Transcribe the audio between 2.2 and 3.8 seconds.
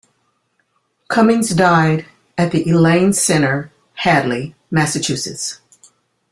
at The Elaine Center,